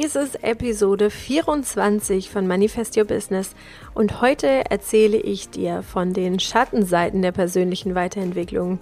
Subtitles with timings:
[0.00, 3.54] Dies ist Episode 24 von Manifest Your Business.
[3.92, 8.78] Und heute erzähle ich dir von den Schattenseiten der persönlichen Weiterentwicklung.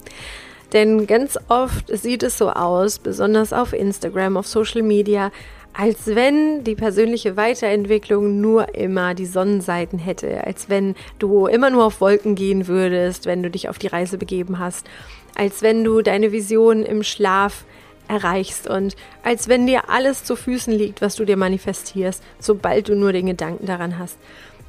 [0.72, 5.32] Denn ganz oft sieht es so aus, besonders auf Instagram, auf Social Media,
[5.72, 11.84] als wenn die persönliche Weiterentwicklung nur immer die Sonnenseiten hätte, als wenn du immer nur
[11.84, 14.86] auf Wolken gehen würdest, wenn du dich auf die Reise begeben hast,
[15.34, 17.64] als wenn du deine Vision im Schlaf
[18.08, 22.94] erreichst und als wenn dir alles zu Füßen liegt, was du dir manifestierst, sobald du
[22.94, 24.18] nur den Gedanken daran hast.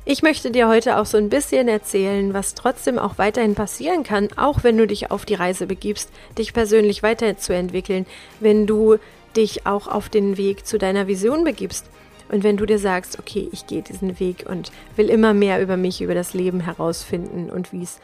[0.06, 4.30] Ich möchte dir heute auch so ein bisschen erzählen, was trotzdem auch weiterhin passieren kann,
[4.38, 8.06] auch wenn du dich auf die Reise begibst, dich persönlich weiterzuentwickeln,
[8.40, 8.98] wenn du
[9.36, 11.86] dich auch auf den Weg zu deiner Vision begibst.
[12.32, 15.78] Und wenn du dir sagst, okay, ich gehe diesen Weg und will immer mehr über
[15.78, 18.00] mich, über das Leben herausfinden und wie es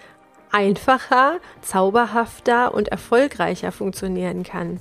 [0.56, 4.80] einfacher, zauberhafter und erfolgreicher funktionieren kann.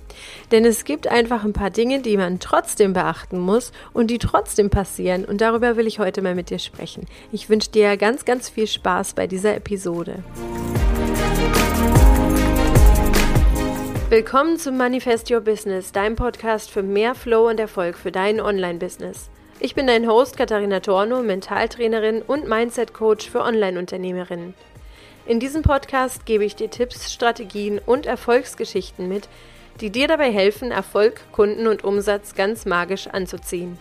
[0.53, 4.71] Denn es gibt einfach ein paar Dinge, die man trotzdem beachten muss und die trotzdem
[4.71, 7.07] passieren und darüber will ich heute mal mit dir sprechen.
[7.33, 10.23] Ich wünsche dir ganz, ganz viel Spaß bei dieser Episode.
[14.11, 19.29] Willkommen zum Manifest Your Business, deinem Podcast für mehr Flow und Erfolg für dein Online-Business.
[19.59, 24.55] Ich bin dein Host Katharina Torno, Mentaltrainerin und Mindset-Coach für Online-Unternehmerinnen.
[25.27, 29.27] In diesem Podcast gebe ich dir Tipps, Strategien und Erfolgsgeschichten mit,
[29.81, 33.79] die dir dabei helfen, Erfolg, Kunden und Umsatz ganz magisch anzuziehen.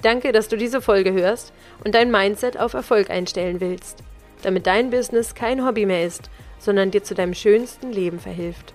[0.00, 1.52] Danke, dass du diese Folge hörst
[1.84, 4.02] und dein Mindset auf Erfolg einstellen willst,
[4.40, 8.72] damit dein Business kein Hobby mehr ist, sondern dir zu deinem schönsten Leben verhilft.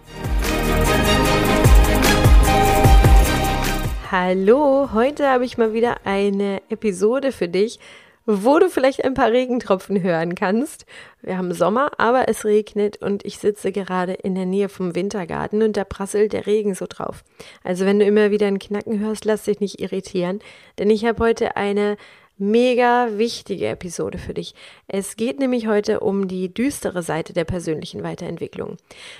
[4.12, 7.80] Hallo, heute habe ich mal wieder eine Episode für dich,
[8.26, 10.86] wo du vielleicht ein paar Regentropfen hören kannst.
[11.22, 15.62] Wir haben Sommer, aber es regnet und ich sitze gerade in der Nähe vom Wintergarten
[15.62, 17.24] und da prasselt der Regen so drauf.
[17.64, 20.40] Also wenn du immer wieder ein Knacken hörst, lass dich nicht irritieren,
[20.80, 21.98] denn ich habe heute eine
[22.38, 24.56] mega wichtige Episode für dich.
[24.88, 28.78] Es geht nämlich heute um die düstere Seite der persönlichen Weiterentwicklung.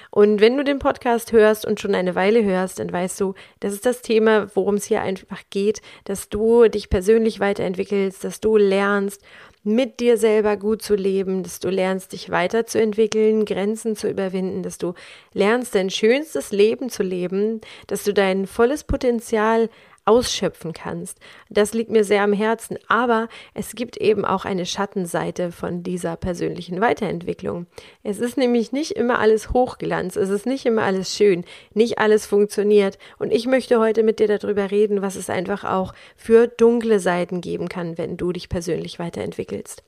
[0.10, 3.74] Und wenn du den Podcast hörst und schon eine Weile hörst, dann weißt du, das
[3.74, 8.58] ist das Thema, worum es hier einfach geht, dass du dich persönlich weiterentwickelst, dass du
[8.58, 9.22] lernst,
[9.64, 14.78] mit dir selber gut zu leben, dass du lernst, dich weiterzuentwickeln, Grenzen zu überwinden, dass
[14.78, 14.94] du
[15.34, 19.70] lernst, dein schönstes Leben zu leben, dass du dein volles Potenzial
[20.06, 21.20] ausschöpfen kannst.
[21.50, 26.16] Das liegt mir sehr am Herzen, aber es gibt eben auch eine Schattenseite von dieser
[26.16, 27.68] persönlichen Weiterentwicklung.
[28.04, 32.26] Es ist nämlich nicht immer alles Hochglanz, es ist nicht immer alles schön, nicht alles
[32.26, 37.00] funktioniert und ich möchte heute mit dir darüber reden, was es einfach auch für dunkle
[37.00, 39.84] Seiten geben kann, wenn du dich persönlich weiterentwickelst.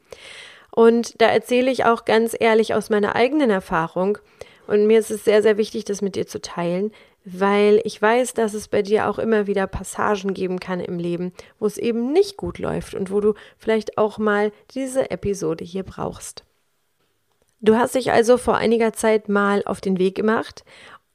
[0.71, 4.17] Und da erzähle ich auch ganz ehrlich aus meiner eigenen Erfahrung,
[4.67, 6.91] und mir ist es sehr, sehr wichtig, das mit dir zu teilen,
[7.25, 11.33] weil ich weiß, dass es bei dir auch immer wieder Passagen geben kann im Leben,
[11.59, 15.83] wo es eben nicht gut läuft und wo du vielleicht auch mal diese Episode hier
[15.83, 16.43] brauchst.
[17.61, 20.63] Du hast dich also vor einiger Zeit mal auf den Weg gemacht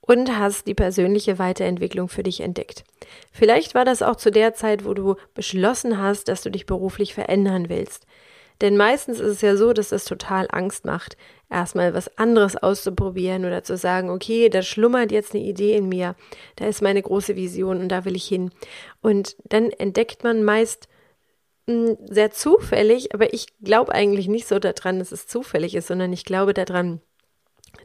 [0.00, 2.82] und hast die persönliche Weiterentwicklung für dich entdeckt.
[3.30, 7.14] Vielleicht war das auch zu der Zeit, wo du beschlossen hast, dass du dich beruflich
[7.14, 8.04] verändern willst.
[8.60, 11.16] Denn meistens ist es ja so, dass das total Angst macht,
[11.50, 16.14] erstmal was anderes auszuprobieren oder zu sagen, okay, da schlummert jetzt eine Idee in mir,
[16.56, 18.50] da ist meine große Vision und da will ich hin.
[19.02, 20.88] Und dann entdeckt man meist
[21.66, 26.12] hm, sehr zufällig, aber ich glaube eigentlich nicht so daran, dass es zufällig ist, sondern
[26.12, 27.00] ich glaube daran,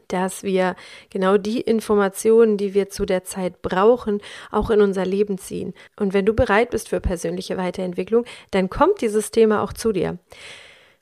[0.08, 0.76] dass wir
[1.10, 5.74] genau die Informationen, die wir zu der Zeit brauchen, auch in unser Leben ziehen.
[5.96, 10.18] Und wenn du bereit bist für persönliche Weiterentwicklung, dann kommt dieses Thema auch zu dir.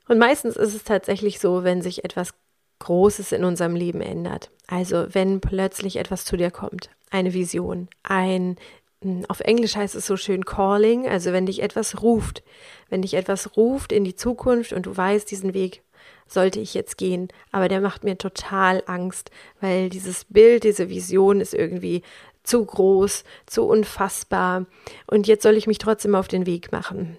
[0.07, 2.33] Und meistens ist es tatsächlich so, wenn sich etwas
[2.79, 4.51] Großes in unserem Leben ändert.
[4.67, 8.57] Also wenn plötzlich etwas zu dir kommt, eine Vision, ein,
[9.01, 12.43] hm, auf Englisch heißt es so schön Calling, also wenn dich etwas ruft,
[12.89, 15.83] wenn dich etwas ruft in die Zukunft und du weißt, diesen Weg
[16.27, 19.29] sollte ich jetzt gehen, aber der macht mir total Angst,
[19.61, 22.01] weil dieses Bild, diese Vision ist irgendwie
[22.43, 24.65] zu groß, zu unfassbar
[25.07, 27.17] und jetzt soll ich mich trotzdem auf den Weg machen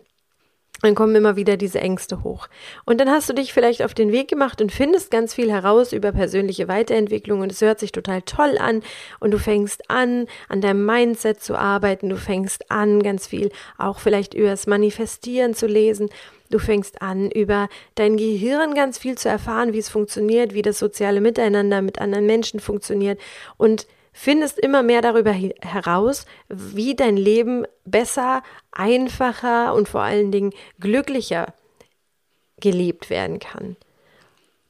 [0.82, 2.48] dann kommen immer wieder diese Ängste hoch.
[2.84, 5.92] Und dann hast du dich vielleicht auf den Weg gemacht und findest ganz viel heraus
[5.92, 8.82] über persönliche Weiterentwicklung und es hört sich total toll an
[9.20, 14.00] und du fängst an, an deinem Mindset zu arbeiten, du fängst an, ganz viel auch
[14.00, 16.10] vielleicht über das Manifestieren zu lesen.
[16.48, 20.78] Du fängst an, über dein Gehirn ganz viel zu erfahren, wie es funktioniert, wie das
[20.78, 23.20] soziale Miteinander mit anderen Menschen funktioniert
[23.56, 28.42] und findest immer mehr darüber heraus, wie dein Leben besser,
[28.72, 31.52] einfacher und vor allen Dingen glücklicher
[32.58, 33.76] gelebt werden kann.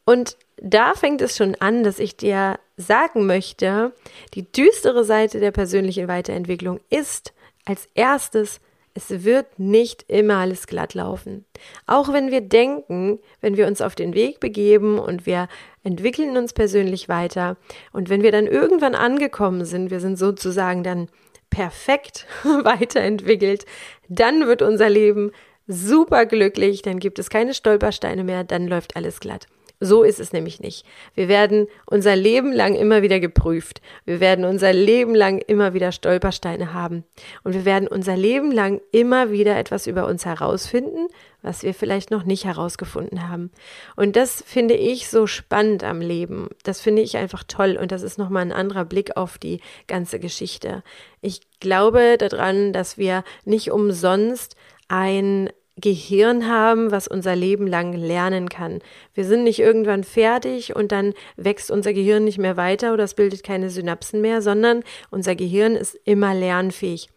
[0.05, 3.93] Und da fängt es schon an, dass ich dir sagen möchte,
[4.35, 7.33] die düstere Seite der persönlichen Weiterentwicklung ist
[7.65, 8.61] als erstes,
[8.95, 11.45] es wird nicht immer alles glatt laufen.
[11.87, 15.49] Auch wenn wir denken, wenn wir uns auf den Weg begeben und wir
[15.87, 17.57] entwickeln uns persönlich weiter
[17.93, 21.09] und wenn wir dann irgendwann angekommen sind, wir sind sozusagen dann
[21.49, 23.65] perfekt weiterentwickelt,
[24.09, 25.31] dann wird unser Leben
[25.69, 29.47] super glücklich, dann gibt es keine Stolpersteine mehr, dann läuft alles glatt.
[29.79, 30.87] So ist es nämlich nicht.
[31.15, 33.83] Wir werden unser Leben lang immer wieder geprüft.
[34.07, 37.05] Wir werden unser Leben lang immer wieder Stolpersteine haben.
[37.45, 41.09] Und wir werden unser Leben lang immer wieder etwas über uns herausfinden,
[41.43, 43.51] was wir vielleicht noch nicht herausgefunden haben.
[43.97, 46.49] Und das finde ich so spannend am Leben.
[46.63, 47.77] Das finde ich einfach toll.
[47.79, 50.83] Und das ist nochmal ein anderer Blick auf die ganze Geschichte.
[51.21, 54.57] Ich glaube daran, dass wir nicht umsonst
[54.89, 58.81] ein Gehirn haben, was unser Leben lang lernen kann.
[59.13, 63.15] Wir sind nicht irgendwann fertig und dann wächst unser Gehirn nicht mehr weiter oder es
[63.15, 67.11] bildet keine Synapsen mehr, sondern unser Gehirn ist immer lernfähig.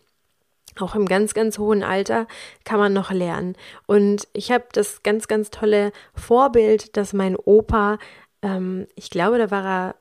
[0.77, 2.27] Auch im ganz, ganz hohen Alter
[2.63, 3.55] kann man noch lernen.
[3.85, 7.97] Und ich habe das ganz, ganz tolle Vorbild, dass mein Opa,
[8.41, 9.95] ähm, ich glaube, da war er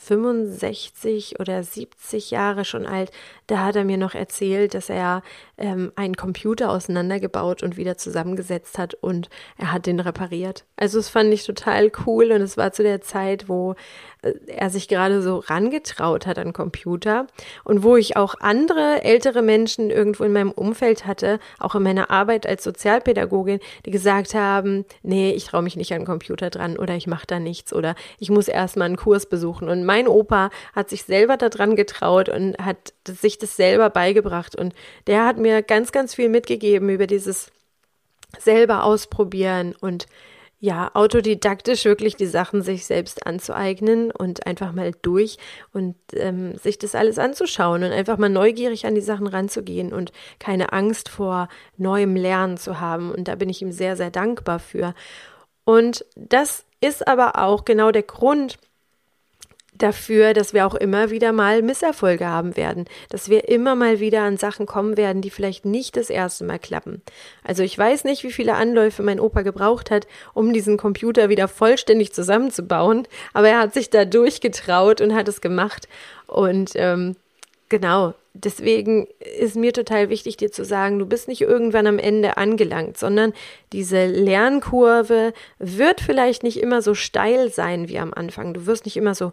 [0.00, 3.10] 65 oder 70 Jahre schon alt,
[3.46, 5.22] da hat er mir noch erzählt, dass er
[5.58, 10.64] ähm, einen Computer auseinandergebaut und wieder zusammengesetzt hat und er hat den repariert.
[10.76, 13.74] Also das fand ich total cool und es war zu der Zeit, wo
[14.46, 17.26] er sich gerade so rangetraut hat an Computer
[17.64, 22.10] und wo ich auch andere ältere Menschen irgendwo in meinem Umfeld hatte, auch in meiner
[22.10, 26.94] Arbeit als Sozialpädagogin, die gesagt haben, nee, ich traue mich nicht an Computer dran oder
[26.94, 29.68] ich mache da nichts oder ich muss erstmal einen Kurs besuchen.
[29.68, 34.74] Und mein Opa hat sich selber daran getraut und hat sich das selber beigebracht und
[35.06, 37.50] der hat mir ganz, ganz viel mitgegeben über dieses
[38.38, 40.06] selber ausprobieren und
[40.62, 45.38] ja, autodidaktisch wirklich die Sachen sich selbst anzueignen und einfach mal durch
[45.72, 50.12] und ähm, sich das alles anzuschauen und einfach mal neugierig an die Sachen ranzugehen und
[50.38, 51.48] keine Angst vor
[51.78, 53.10] neuem Lernen zu haben.
[53.10, 54.94] Und da bin ich ihm sehr, sehr dankbar für.
[55.64, 58.58] Und das ist aber auch genau der Grund,
[59.82, 64.22] dafür, dass wir auch immer wieder mal Misserfolge haben werden, dass wir immer mal wieder
[64.22, 67.02] an Sachen kommen werden, die vielleicht nicht das erste Mal klappen.
[67.44, 71.48] Also ich weiß nicht, wie viele Anläufe mein Opa gebraucht hat, um diesen Computer wieder
[71.48, 75.88] vollständig zusammenzubauen, aber er hat sich da durchgetraut und hat es gemacht.
[76.26, 77.16] Und ähm,
[77.68, 82.36] genau, deswegen ist mir total wichtig, dir zu sagen, du bist nicht irgendwann am Ende
[82.36, 83.32] angelangt, sondern
[83.72, 88.54] diese Lernkurve wird vielleicht nicht immer so steil sein wie am Anfang.
[88.54, 89.32] Du wirst nicht immer so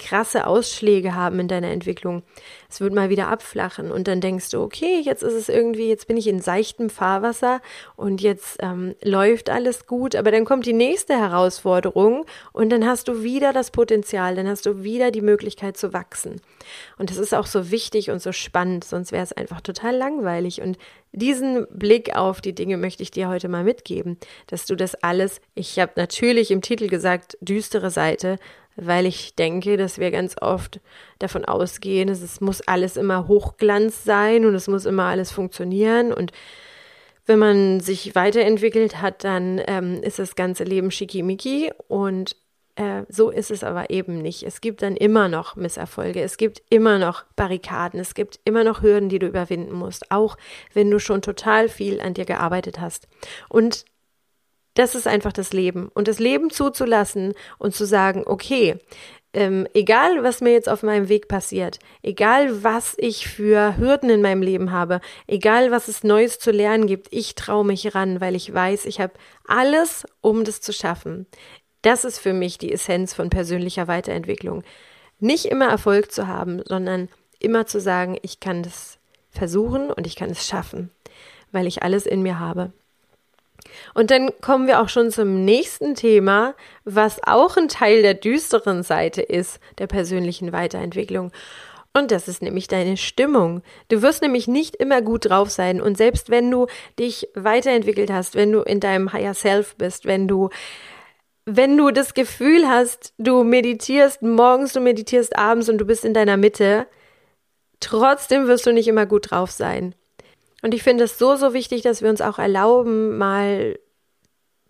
[0.00, 2.22] krasse Ausschläge haben in deiner Entwicklung.
[2.68, 6.08] Es wird mal wieder abflachen und dann denkst du, okay, jetzt ist es irgendwie, jetzt
[6.08, 7.60] bin ich in seichtem Fahrwasser
[7.96, 13.08] und jetzt ähm, läuft alles gut, aber dann kommt die nächste Herausforderung und dann hast
[13.08, 16.40] du wieder das Potenzial, dann hast du wieder die Möglichkeit zu wachsen.
[16.98, 20.62] Und das ist auch so wichtig und so spannend, sonst wäre es einfach total langweilig.
[20.62, 20.78] Und
[21.12, 25.40] diesen Blick auf die Dinge möchte ich dir heute mal mitgeben, dass du das alles,
[25.54, 28.38] ich habe natürlich im Titel gesagt, düstere Seite,
[28.80, 30.80] weil ich denke, dass wir ganz oft
[31.18, 36.12] davon ausgehen, dass es muss alles immer Hochglanz sein und es muss immer alles funktionieren.
[36.12, 36.32] Und
[37.26, 41.70] wenn man sich weiterentwickelt hat, dann ähm, ist das ganze Leben schickimicki.
[41.88, 42.36] Und
[42.76, 44.42] äh, so ist es aber eben nicht.
[44.42, 48.82] Es gibt dann immer noch Misserfolge, es gibt immer noch Barrikaden, es gibt immer noch
[48.82, 50.36] Hürden, die du überwinden musst, auch
[50.72, 53.06] wenn du schon total viel an dir gearbeitet hast.
[53.48, 53.84] Und
[54.74, 55.88] das ist einfach das Leben.
[55.94, 58.78] Und das Leben zuzulassen und zu sagen, okay,
[59.32, 64.22] ähm, egal was mir jetzt auf meinem Weg passiert, egal was ich für Hürden in
[64.22, 68.34] meinem Leben habe, egal was es Neues zu lernen gibt, ich traue mich ran, weil
[68.34, 69.12] ich weiß, ich habe
[69.46, 71.26] alles, um das zu schaffen.
[71.82, 74.64] Das ist für mich die Essenz von persönlicher Weiterentwicklung.
[75.20, 77.08] Nicht immer Erfolg zu haben, sondern
[77.38, 78.98] immer zu sagen, ich kann das
[79.30, 80.90] versuchen und ich kann es schaffen,
[81.52, 82.72] weil ich alles in mir habe.
[83.94, 88.82] Und dann kommen wir auch schon zum nächsten Thema, was auch ein Teil der düsteren
[88.82, 91.32] Seite ist, der persönlichen Weiterentwicklung.
[91.92, 93.62] Und das ist nämlich deine Stimmung.
[93.88, 95.80] Du wirst nämlich nicht immer gut drauf sein.
[95.80, 96.66] Und selbst wenn du
[96.98, 100.50] dich weiterentwickelt hast, wenn du in deinem Higher Self bist, wenn du,
[101.46, 106.14] wenn du das Gefühl hast, du meditierst morgens, du meditierst abends und du bist in
[106.14, 106.86] deiner Mitte,
[107.80, 109.96] trotzdem wirst du nicht immer gut drauf sein.
[110.62, 113.78] Und ich finde es so, so wichtig, dass wir uns auch erlauben, mal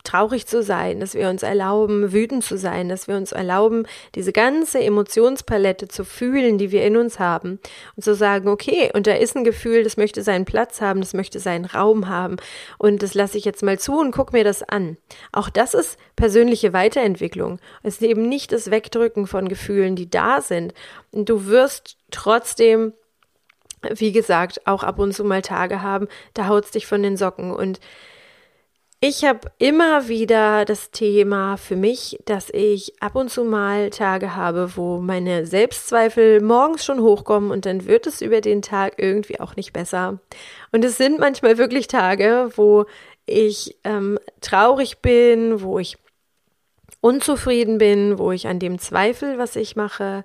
[0.05, 4.33] traurig zu sein, dass wir uns erlauben, wütend zu sein, dass wir uns erlauben, diese
[4.33, 7.61] ganze Emotionspalette zu fühlen, die wir in uns haben
[7.97, 11.15] und zu sagen, okay, und da ist ein Gefühl, das möchte seinen Platz haben, das
[11.15, 12.37] möchte seinen Raum haben
[12.79, 14.97] und das lasse ich jetzt mal zu und guck mir das an.
[15.33, 17.59] Auch das ist persönliche Weiterentwicklung.
[17.83, 20.75] Es ist eben nicht das Wegdrücken von Gefühlen, die da sind.
[21.13, 22.93] Und du wirst trotzdem
[23.89, 27.51] wie gesagt, auch ab und zu mal Tage haben, da haut's dich von den Socken
[27.51, 27.81] und
[29.03, 34.37] ich habe immer wieder das Thema für mich, dass ich ab und zu mal Tage
[34.37, 39.41] habe, wo meine Selbstzweifel morgens schon hochkommen und dann wird es über den Tag irgendwie
[39.41, 40.21] auch nicht besser.
[40.71, 42.85] Und es sind manchmal wirklich Tage, wo
[43.25, 45.97] ich ähm, traurig bin, wo ich
[47.01, 50.25] unzufrieden bin, wo ich an dem Zweifel, was ich mache.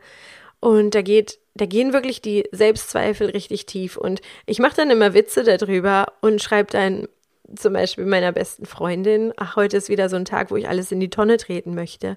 [0.60, 3.98] Und da geht, da gehen wirklich die Selbstzweifel richtig tief.
[3.98, 7.08] Und ich mache dann immer Witze darüber und schreibe dann
[7.56, 10.92] zum Beispiel meiner besten Freundin, ach, heute ist wieder so ein Tag, wo ich alles
[10.92, 12.16] in die Tonne treten möchte.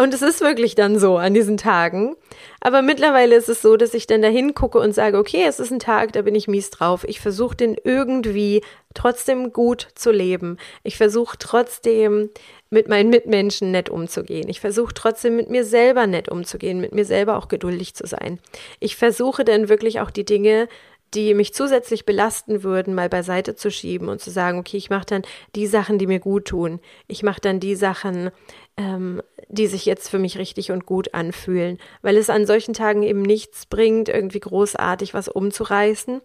[0.00, 2.14] Und es ist wirklich dann so an diesen Tagen.
[2.60, 5.72] Aber mittlerweile ist es so, dass ich dann dahin gucke und sage, okay, es ist
[5.72, 7.04] ein Tag, da bin ich mies drauf.
[7.08, 8.62] Ich versuche den irgendwie
[8.94, 10.56] trotzdem gut zu leben.
[10.84, 12.30] Ich versuche trotzdem
[12.70, 14.48] mit meinen Mitmenschen nett umzugehen.
[14.48, 18.38] Ich versuche trotzdem mit mir selber nett umzugehen, mit mir selber auch geduldig zu sein.
[18.78, 20.68] Ich versuche dann wirklich auch die Dinge
[21.14, 25.06] die mich zusätzlich belasten würden, mal beiseite zu schieben und zu sagen, okay, ich mache
[25.06, 25.22] dann
[25.54, 26.80] die Sachen, die mir gut tun.
[27.06, 28.30] Ich mache dann die Sachen,
[28.76, 33.02] ähm, die sich jetzt für mich richtig und gut anfühlen, weil es an solchen Tagen
[33.02, 36.20] eben nichts bringt, irgendwie großartig was umzureißen.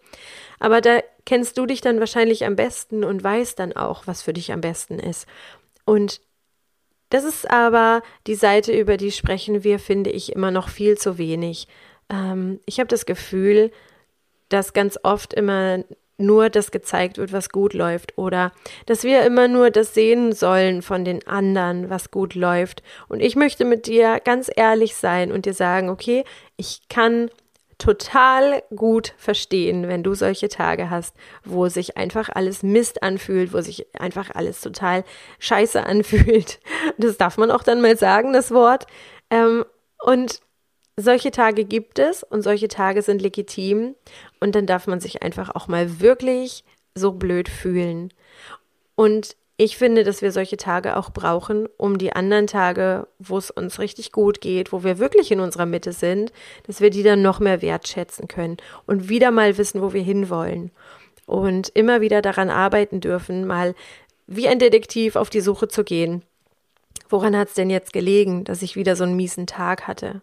[0.59, 4.33] Aber da kennst du dich dann wahrscheinlich am besten und weißt dann auch, was für
[4.33, 5.27] dich am besten ist.
[5.85, 6.21] Und
[7.09, 11.17] das ist aber die Seite, über die sprechen wir, finde ich, immer noch viel zu
[11.17, 11.67] wenig.
[12.09, 13.71] Ähm, ich habe das Gefühl,
[14.53, 15.83] dass ganz oft immer
[16.17, 18.51] nur das gezeigt wird, was gut läuft oder
[18.85, 22.83] dass wir immer nur das sehen sollen von den anderen, was gut läuft.
[23.07, 26.23] Und ich möchte mit dir ganz ehrlich sein und dir sagen, okay,
[26.55, 27.29] ich kann
[27.79, 33.61] total gut verstehen, wenn du solche Tage hast, wo sich einfach alles Mist anfühlt, wo
[33.61, 35.03] sich einfach alles total
[35.39, 36.59] scheiße anfühlt.
[36.97, 38.85] Das darf man auch dann mal sagen, das Wort.
[39.29, 39.65] Ähm,
[40.05, 40.41] und
[40.97, 43.95] solche Tage gibt es und solche Tage sind legitim
[44.39, 46.63] und dann darf man sich einfach auch mal wirklich
[46.95, 48.13] so blöd fühlen.
[48.95, 53.51] Und ich finde, dass wir solche Tage auch brauchen, um die anderen Tage, wo es
[53.51, 56.31] uns richtig gut geht, wo wir wirklich in unserer Mitte sind,
[56.65, 58.57] dass wir die dann noch mehr wertschätzen können
[58.87, 60.71] und wieder mal wissen, wo wir hinwollen.
[61.25, 63.75] Und immer wieder daran arbeiten dürfen, mal
[64.27, 66.23] wie ein Detektiv auf die Suche zu gehen.
[67.09, 70.21] Woran hat es denn jetzt gelegen, dass ich wieder so einen miesen Tag hatte?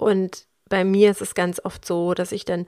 [0.00, 2.66] Und bei mir ist es ganz oft so, dass ich dann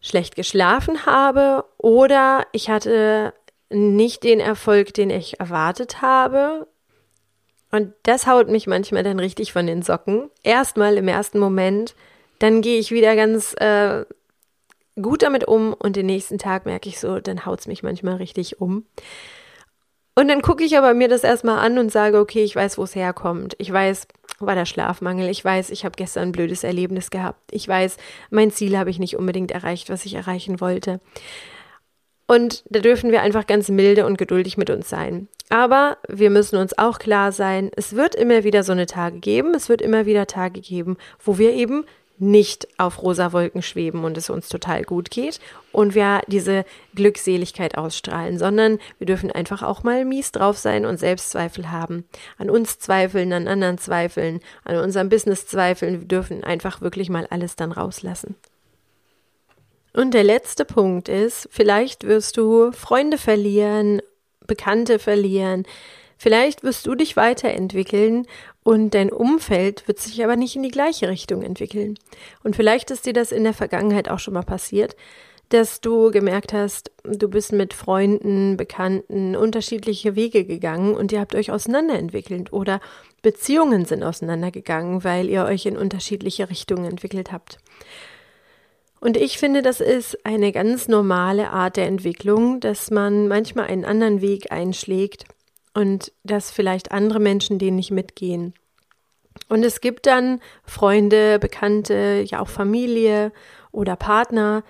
[0.00, 3.32] schlecht geschlafen habe oder ich hatte
[3.70, 6.66] nicht den Erfolg, den ich erwartet habe.
[7.70, 10.30] Und das haut mich manchmal dann richtig von den Socken.
[10.42, 11.94] Erstmal im ersten Moment,
[12.38, 14.04] dann gehe ich wieder ganz äh,
[15.00, 18.16] gut damit um und den nächsten Tag merke ich so, dann haut es mich manchmal
[18.16, 18.84] richtig um.
[20.14, 22.82] Und dann gucke ich aber mir das erstmal an und sage, okay, ich weiß, wo
[22.82, 23.54] es herkommt.
[23.58, 24.06] Ich weiß,
[24.46, 25.28] war der Schlafmangel.
[25.28, 27.40] Ich weiß, ich habe gestern ein blödes Erlebnis gehabt.
[27.50, 27.96] Ich weiß,
[28.30, 31.00] mein Ziel habe ich nicht unbedingt erreicht, was ich erreichen wollte.
[32.26, 35.28] Und da dürfen wir einfach ganz milde und geduldig mit uns sein.
[35.50, 39.54] Aber wir müssen uns auch klar sein, es wird immer wieder so eine Tage geben,
[39.54, 41.84] es wird immer wieder Tage geben, wo wir eben
[42.18, 45.40] nicht auf rosa Wolken schweben und es uns total gut geht
[45.72, 46.64] und wir diese
[46.94, 52.04] Glückseligkeit ausstrahlen, sondern wir dürfen einfach auch mal mies drauf sein und Selbstzweifel haben.
[52.38, 56.00] An uns zweifeln, an anderen zweifeln, an unserem Business zweifeln.
[56.00, 58.36] Wir dürfen einfach wirklich mal alles dann rauslassen.
[59.94, 64.00] Und der letzte Punkt ist, vielleicht wirst du Freunde verlieren,
[64.46, 65.66] Bekannte verlieren,
[66.22, 68.28] Vielleicht wirst du dich weiterentwickeln
[68.62, 71.98] und dein Umfeld wird sich aber nicht in die gleiche Richtung entwickeln.
[72.44, 74.94] Und vielleicht ist dir das in der Vergangenheit auch schon mal passiert,
[75.48, 81.34] dass du gemerkt hast, du bist mit Freunden, Bekannten unterschiedliche Wege gegangen und ihr habt
[81.34, 82.80] euch auseinanderentwickelt oder
[83.22, 87.58] Beziehungen sind auseinandergegangen, weil ihr euch in unterschiedliche Richtungen entwickelt habt.
[89.00, 93.84] Und ich finde, das ist eine ganz normale Art der Entwicklung, dass man manchmal einen
[93.84, 95.24] anderen Weg einschlägt
[95.74, 98.54] und dass vielleicht andere Menschen denen nicht mitgehen.
[99.48, 103.32] Und es gibt dann Freunde, Bekannte, ja auch Familie
[103.70, 104.62] oder Partner,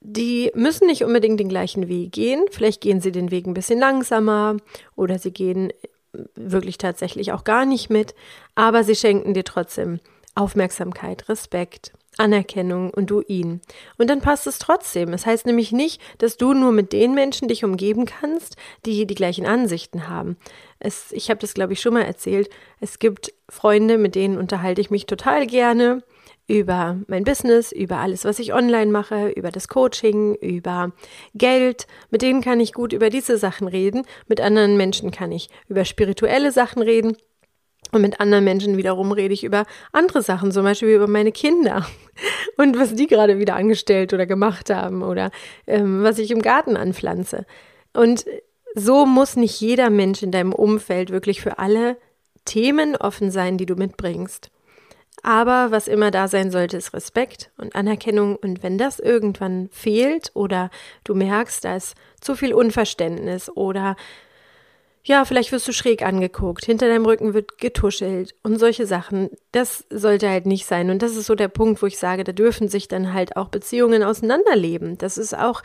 [0.00, 2.44] die müssen nicht unbedingt den gleichen Weg gehen.
[2.50, 4.56] Vielleicht gehen sie den Weg ein bisschen langsamer
[4.94, 5.72] oder sie gehen
[6.34, 8.14] wirklich tatsächlich auch gar nicht mit,
[8.54, 10.00] aber sie schenken dir trotzdem
[10.34, 13.60] Aufmerksamkeit, Respekt Anerkennung und du ihn.
[13.96, 15.12] Und dann passt es trotzdem.
[15.12, 19.06] Es das heißt nämlich nicht, dass du nur mit den Menschen dich umgeben kannst, die
[19.06, 20.36] die gleichen Ansichten haben.
[20.78, 22.50] Es, ich habe das, glaube ich, schon mal erzählt.
[22.80, 26.02] Es gibt Freunde, mit denen unterhalte ich mich total gerne
[26.48, 30.92] über mein Business, über alles, was ich online mache, über das Coaching, über
[31.34, 31.86] Geld.
[32.10, 34.04] Mit denen kann ich gut über diese Sachen reden.
[34.26, 37.16] Mit anderen Menschen kann ich über spirituelle Sachen reden.
[37.90, 41.86] Und mit anderen Menschen wiederum rede ich über andere Sachen, zum Beispiel über meine Kinder
[42.56, 45.30] und was die gerade wieder angestellt oder gemacht haben oder
[45.66, 47.46] ähm, was ich im Garten anpflanze.
[47.94, 48.26] Und
[48.74, 51.96] so muss nicht jeder Mensch in deinem Umfeld wirklich für alle
[52.44, 54.50] Themen offen sein, die du mitbringst.
[55.22, 58.36] Aber was immer da sein sollte, ist Respekt und Anerkennung.
[58.36, 60.70] Und wenn das irgendwann fehlt oder
[61.04, 63.96] du merkst, da ist zu viel Unverständnis oder
[65.08, 69.30] ja, vielleicht wirst du schräg angeguckt, hinter deinem Rücken wird getuschelt und solche Sachen.
[69.52, 70.90] Das sollte halt nicht sein.
[70.90, 73.48] Und das ist so der Punkt, wo ich sage, da dürfen sich dann halt auch
[73.48, 74.98] Beziehungen auseinanderleben.
[74.98, 75.62] Das ist auch,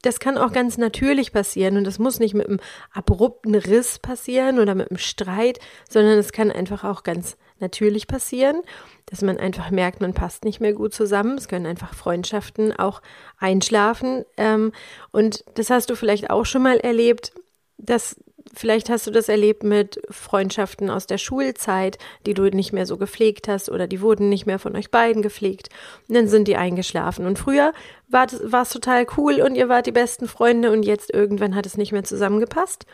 [0.00, 2.58] das kann auch ganz natürlich passieren und das muss nicht mit einem
[2.90, 5.60] abrupten Riss passieren oder mit einem Streit,
[5.90, 8.62] sondern es kann einfach auch ganz natürlich passieren,
[9.04, 11.36] dass man einfach merkt, man passt nicht mehr gut zusammen.
[11.36, 13.02] Es können einfach Freundschaften auch
[13.36, 14.24] einschlafen.
[14.38, 14.72] Ähm,
[15.12, 17.32] und das hast du vielleicht auch schon mal erlebt,
[17.76, 18.16] dass
[18.58, 22.96] Vielleicht hast du das erlebt mit Freundschaften aus der Schulzeit, die du nicht mehr so
[22.96, 25.68] gepflegt hast oder die wurden nicht mehr von euch beiden gepflegt.
[26.08, 27.26] Und dann sind die eingeschlafen.
[27.26, 27.74] Und früher
[28.08, 31.76] war es total cool und ihr wart die besten Freunde und jetzt irgendwann hat es
[31.76, 32.86] nicht mehr zusammengepasst.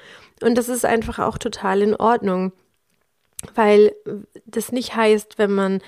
[0.42, 2.50] Und das ist einfach auch total in Ordnung,
[3.54, 3.94] weil
[4.44, 5.80] das nicht heißt, wenn man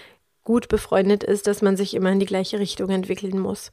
[0.45, 3.73] gut befreundet ist, dass man sich immer in die gleiche Richtung entwickeln muss.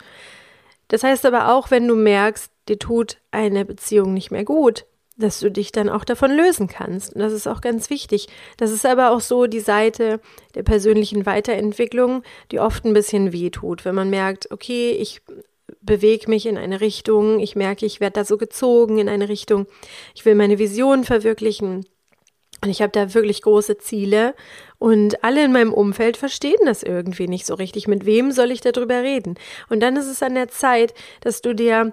[0.88, 4.88] Das heißt aber auch, wenn du merkst, dir tut eine Beziehung nicht mehr gut,
[5.18, 7.14] dass du dich dann auch davon lösen kannst.
[7.14, 8.28] Und das ist auch ganz wichtig.
[8.58, 10.20] Das ist aber auch so die Seite
[10.56, 15.22] der persönlichen Weiterentwicklung, die oft ein bisschen weh tut, wenn man merkt, okay, ich
[15.82, 19.68] bewege mich in eine Richtung, ich merke, ich werde da so gezogen in eine Richtung,
[20.14, 21.86] ich will meine Vision verwirklichen.
[22.64, 24.36] Und ich habe da wirklich große Ziele
[24.78, 27.88] und alle in meinem Umfeld verstehen das irgendwie nicht so richtig.
[27.88, 29.34] Mit wem soll ich darüber reden?
[29.70, 31.92] Und dann ist es an der Zeit, dass du dir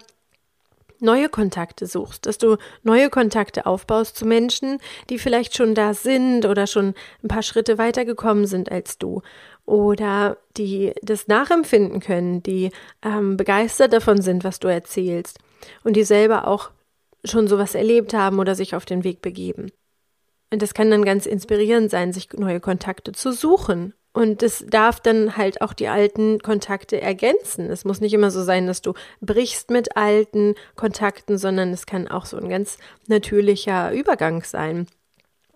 [1.00, 4.78] neue Kontakte suchst, dass du neue Kontakte aufbaust zu Menschen,
[5.11, 9.23] die vielleicht schon da sind oder schon ein paar Schritte weitergekommen sind als du.
[9.64, 12.71] Oder die das nachempfinden können, die
[13.02, 15.38] ähm, begeistert davon sind, was du erzählst.
[15.85, 16.70] Und die selber auch
[17.25, 19.70] schon sowas erlebt haben oder sich auf den Weg begeben.
[20.51, 24.98] Und das kann dann ganz inspirierend sein, sich neue Kontakte zu suchen und es darf
[24.98, 27.70] dann halt auch die alten Kontakte ergänzen.
[27.70, 32.09] Es muss nicht immer so sein, dass du brichst mit alten Kontakten, sondern es kann
[32.09, 34.88] auch so ein ganz natürlicher Übergang sein.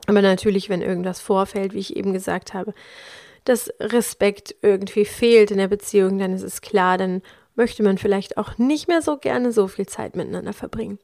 [0.06, 2.72] Aber natürlich, wenn irgendwas vorfällt, wie ich eben gesagt habe,
[3.42, 7.20] dass Respekt irgendwie fehlt in der Beziehung, dann ist es klar, dann
[7.56, 11.00] möchte man vielleicht auch nicht mehr so gerne so viel Zeit miteinander verbringen.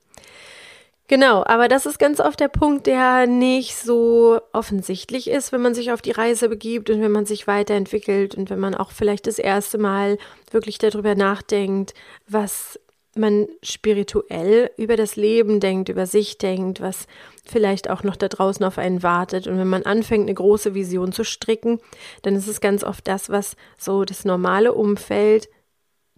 [1.09, 5.75] Genau, aber das ist ganz oft der Punkt, der nicht so offensichtlich ist, wenn man
[5.75, 9.27] sich auf die Reise begibt und wenn man sich weiterentwickelt und wenn man auch vielleicht
[9.27, 10.19] das erste Mal
[10.51, 11.95] wirklich darüber nachdenkt,
[12.29, 12.79] was
[13.17, 17.07] man spirituell über das Leben denkt, über sich denkt, was
[17.43, 19.47] vielleicht auch noch da draußen auf einen wartet.
[19.47, 21.81] Und wenn man anfängt, eine große Vision zu stricken,
[22.21, 25.49] dann ist es ganz oft das, was so das normale Umfeld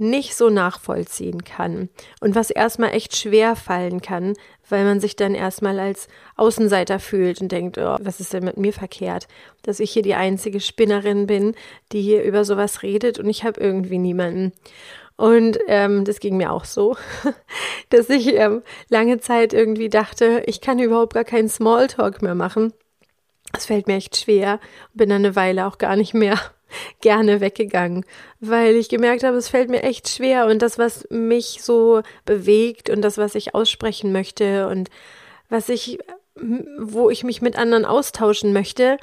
[0.01, 1.89] nicht so nachvollziehen kann
[2.21, 4.35] und was erstmal echt schwer fallen kann,
[4.69, 8.57] weil man sich dann erstmal als Außenseiter fühlt und denkt, oh, was ist denn mit
[8.57, 9.29] mir verkehrt,
[9.63, 11.55] dass ich hier die einzige Spinnerin bin,
[11.93, 14.53] die hier über sowas redet und ich habe irgendwie niemanden.
[15.17, 16.97] Und ähm, das ging mir auch so,
[17.91, 22.73] dass ich ähm, lange Zeit irgendwie dachte, ich kann überhaupt gar keinen Smalltalk mehr machen.
[23.55, 24.61] Es fällt mir echt schwer,
[24.95, 26.39] bin dann eine Weile auch gar nicht mehr
[27.01, 28.05] gerne weggegangen,
[28.41, 32.91] weil ich gemerkt habe, es fällt mir echt schwer und das, was mich so bewegt
[32.91, 34.91] und das, was ich aussprechen möchte und
[35.49, 35.99] was ich,
[36.79, 38.99] wo ich mich mit anderen austauschen möchte,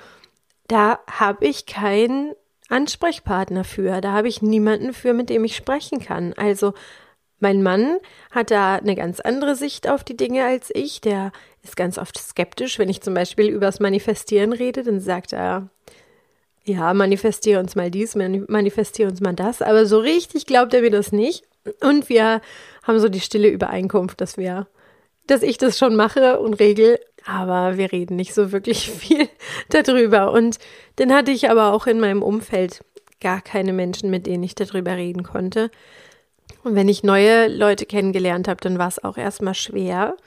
[0.68, 2.34] da habe ich keinen
[2.70, 6.34] Ansprechpartner für, da habe ich niemanden für, mit dem ich sprechen kann.
[6.34, 6.74] Also
[7.40, 7.98] mein Mann
[8.32, 11.02] hat da eine ganz andere Sicht auf die Dinge als ich.
[11.02, 11.32] Der
[11.64, 15.70] ist ganz oft skeptisch, wenn ich zum Beispiel übers Manifestieren rede, dann sagt er,
[16.68, 19.62] ja, manifestiere uns mal dies, manifestiere uns mal das.
[19.62, 21.46] Aber so richtig glaubt er mir das nicht.
[21.82, 22.42] Und wir
[22.84, 24.68] haben so die stille Übereinkunft, dass wir,
[25.28, 27.00] dass ich das schon mache und regel.
[27.26, 29.30] Aber wir reden nicht so wirklich viel
[29.70, 30.34] darüber.
[30.34, 30.60] Und
[30.98, 32.84] dann hatte ich aber auch in meinem Umfeld
[33.22, 35.72] gar keine Menschen, mit denen ich darüber reden konnte.
[36.64, 40.18] Und wenn ich neue Leute kennengelernt habe, dann war es auch erstmal schwer,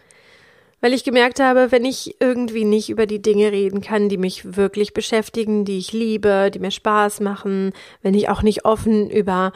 [0.80, 4.56] weil ich gemerkt habe, wenn ich irgendwie nicht über die Dinge reden kann, die mich
[4.56, 9.52] wirklich beschäftigen, die ich liebe, die mir Spaß machen, wenn ich auch nicht offen über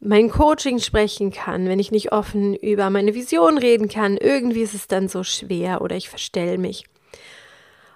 [0.00, 4.74] mein Coaching sprechen kann, wenn ich nicht offen über meine Vision reden kann, irgendwie ist
[4.74, 6.84] es dann so schwer oder ich verstell mich.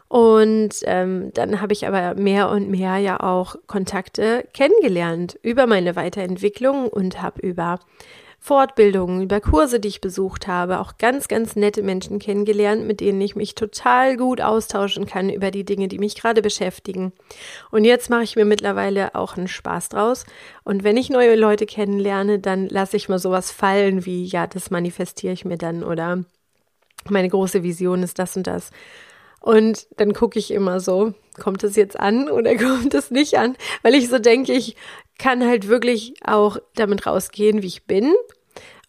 [0.09, 5.95] Und ähm, dann habe ich aber mehr und mehr ja auch Kontakte kennengelernt über meine
[5.95, 7.79] Weiterentwicklung und habe über
[8.43, 13.21] Fortbildungen, über Kurse, die ich besucht habe, auch ganz, ganz nette Menschen kennengelernt, mit denen
[13.21, 17.13] ich mich total gut austauschen kann über die Dinge, die mich gerade beschäftigen.
[17.71, 20.25] Und jetzt mache ich mir mittlerweile auch einen Spaß draus.
[20.65, 24.71] Und wenn ich neue Leute kennenlerne, dann lasse ich mal sowas fallen wie, ja, das
[24.71, 26.25] manifestiere ich mir dann oder
[27.09, 28.71] meine große Vision ist das und das.
[29.41, 33.57] Und dann gucke ich immer so, kommt es jetzt an oder kommt es nicht an?
[33.83, 34.77] Weil ich so denke, ich
[35.21, 38.15] kann halt wirklich auch damit rausgehen, wie ich bin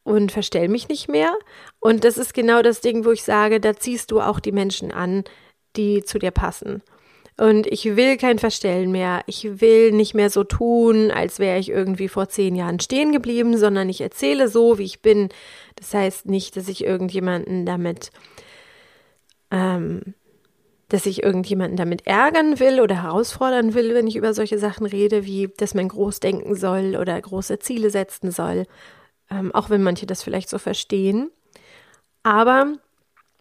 [0.03, 1.33] und verstell mich nicht mehr.
[1.79, 4.91] Und das ist genau das Ding, wo ich sage, da ziehst du auch die Menschen
[4.91, 5.25] an,
[5.75, 6.81] die zu dir passen.
[7.37, 9.23] Und ich will kein Verstellen mehr.
[9.25, 13.57] Ich will nicht mehr so tun, als wäre ich irgendwie vor zehn Jahren stehen geblieben,
[13.57, 15.29] sondern ich erzähle so, wie ich bin.
[15.75, 18.11] Das heißt nicht, dass ich irgendjemanden damit
[19.49, 20.13] ähm,
[20.91, 25.25] dass ich irgendjemanden damit ärgern will oder herausfordern will, wenn ich über solche Sachen rede,
[25.25, 28.65] wie dass man groß denken soll oder große Ziele setzen soll,
[29.29, 31.31] ähm, auch wenn manche das vielleicht so verstehen.
[32.23, 32.73] Aber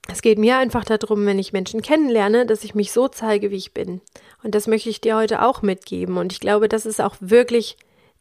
[0.07, 3.57] es geht mir einfach darum, wenn ich Menschen kennenlerne, dass ich mich so zeige, wie
[3.57, 4.01] ich bin.
[4.45, 6.19] Und das möchte ich dir heute auch mitgeben.
[6.19, 7.77] Und ich glaube, das ist auch wirklich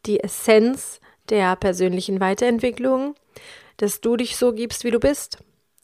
[0.07, 3.13] die Essenz der persönlichen Weiterentwicklung,
[3.77, 5.37] dass du dich so gibst, wie du bist.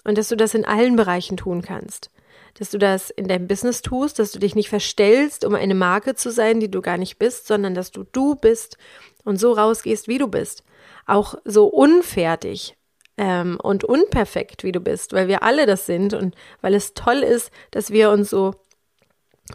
[0.04, 2.10] Und dass du das in allen Bereichen tun kannst
[2.56, 6.16] dass du das in deinem Business tust, dass du dich nicht verstellst, um eine Marke
[6.16, 8.78] zu sein, die du gar nicht bist, sondern dass du du bist
[9.24, 10.64] und so rausgehst, wie du bist.
[11.06, 12.78] Auch so unfertig
[13.18, 17.24] ähm, und unperfekt, wie du bist, weil wir alle das sind und weil es toll
[17.24, 18.56] ist, dass wir uns so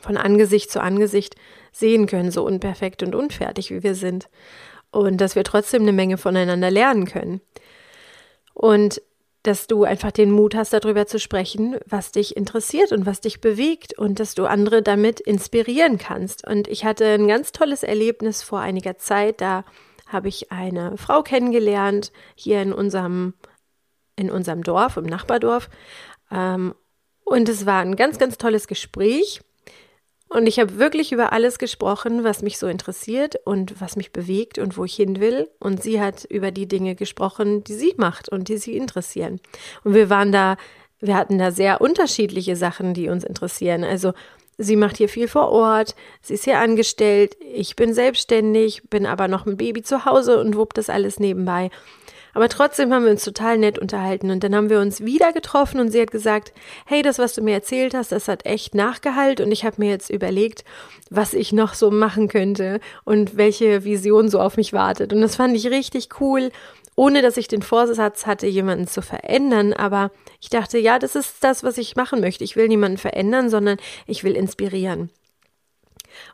[0.02, 1.36] von Angesicht zu Angesicht
[1.72, 4.28] sehen können, so unperfekt und unfertig, wie wir sind.
[4.92, 7.40] Und dass wir trotzdem eine Menge voneinander lernen können.
[8.54, 9.00] Und
[9.42, 13.40] dass du einfach den Mut hast, darüber zu sprechen, was dich interessiert und was dich
[13.40, 16.46] bewegt und dass du andere damit inspirieren kannst.
[16.46, 19.40] Und ich hatte ein ganz tolles Erlebnis vor einiger Zeit.
[19.40, 19.64] Da
[20.06, 23.34] habe ich eine Frau kennengelernt hier in unserem,
[24.16, 25.70] in unserem Dorf, im Nachbardorf.
[26.30, 26.74] Ähm,
[27.24, 29.40] und es war ein ganz, ganz tolles Gespräch.
[30.32, 34.58] Und ich habe wirklich über alles gesprochen, was mich so interessiert und was mich bewegt
[34.58, 35.48] und wo ich hin will.
[35.58, 39.40] Und sie hat über die Dinge gesprochen, die sie macht und die sie interessieren.
[39.82, 40.56] Und wir waren da,
[41.00, 43.82] wir hatten da sehr unterschiedliche Sachen, die uns interessieren.
[43.82, 44.12] Also
[44.56, 49.26] sie macht hier viel vor Ort, sie ist hier angestellt, ich bin selbstständig, bin aber
[49.26, 51.70] noch ein Baby zu Hause und wupp das alles nebenbei.
[52.34, 55.80] Aber trotzdem haben wir uns total nett unterhalten und dann haben wir uns wieder getroffen
[55.80, 56.52] und sie hat gesagt,
[56.86, 59.90] hey, das, was du mir erzählt hast, das hat echt Nachgehalt und ich habe mir
[59.90, 60.64] jetzt überlegt,
[61.10, 65.12] was ich noch so machen könnte und welche Vision so auf mich wartet.
[65.12, 66.50] Und das fand ich richtig cool,
[66.94, 69.72] ohne dass ich den Vorsatz hatte, jemanden zu verändern.
[69.72, 72.44] Aber ich dachte, ja, das ist das, was ich machen möchte.
[72.44, 75.10] Ich will niemanden verändern, sondern ich will inspirieren.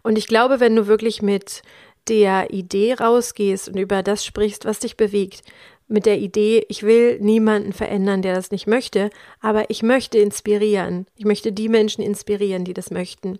[0.03, 1.63] Und ich glaube, wenn du wirklich mit
[2.09, 5.43] der Idee rausgehst und über das sprichst, was dich bewegt,
[5.89, 11.07] mit der Idee, ich will niemanden verändern, der das nicht möchte, aber ich möchte inspirieren.
[11.17, 13.39] Ich möchte die Menschen inspirieren, die das möchten.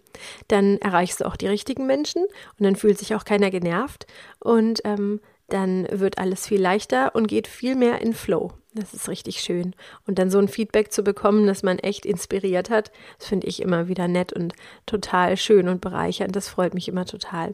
[0.49, 4.07] Dann erreichst du auch die richtigen Menschen und dann fühlt sich auch keiner genervt
[4.39, 8.53] und ähm, dann wird alles viel leichter und geht viel mehr in Flow.
[8.75, 9.75] Das ist richtig schön.
[10.07, 13.63] Und dann so ein Feedback zu bekommen, dass man echt inspiriert hat, das finde ich
[13.63, 14.53] immer wieder nett und
[14.85, 16.37] total schön und bereichernd.
[16.37, 17.53] Das freut mich immer total.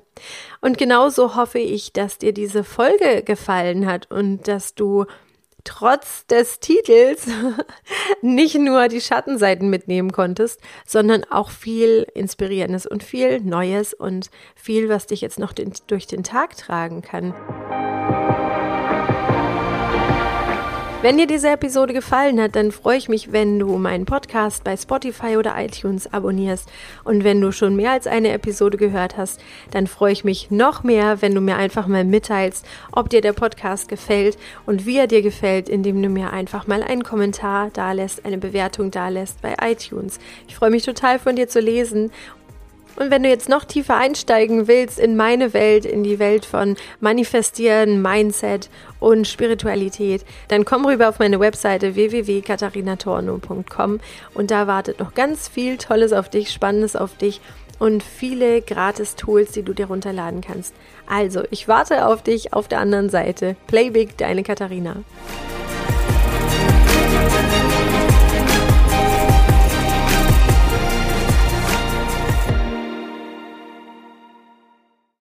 [0.60, 5.04] Und genauso hoffe ich, dass dir diese Folge gefallen hat und dass du
[5.64, 7.26] trotz des Titels
[8.22, 14.88] nicht nur die Schattenseiten mitnehmen konntest, sondern auch viel Inspirierendes und viel Neues und viel,
[14.88, 17.32] was dich jetzt noch den, durch den Tag tragen kann.
[21.02, 24.76] Wenn dir diese Episode gefallen hat, dann freue ich mich, wenn du meinen Podcast bei
[24.76, 26.70] Spotify oder iTunes abonnierst.
[27.02, 29.40] Und wenn du schon mehr als eine Episode gehört hast,
[29.72, 33.32] dann freue ich mich noch mehr, wenn du mir einfach mal mitteilst, ob dir der
[33.32, 37.90] Podcast gefällt und wie er dir gefällt, indem du mir einfach mal einen Kommentar da
[37.90, 40.20] lässt, eine Bewertung da lässt bei iTunes.
[40.46, 42.12] Ich freue mich total von dir zu lesen
[42.96, 46.76] und wenn du jetzt noch tiefer einsteigen willst in meine Welt, in die Welt von
[47.00, 48.68] Manifestieren, Mindset
[49.00, 54.00] und Spiritualität, dann komm rüber auf meine Webseite www.katharinatorno.com
[54.34, 57.40] und da wartet noch ganz viel Tolles auf dich, Spannendes auf dich
[57.78, 60.74] und viele gratis Tools, die du dir runterladen kannst.
[61.06, 63.56] Also, ich warte auf dich auf der anderen Seite.
[63.66, 64.96] Play Big, deine Katharina.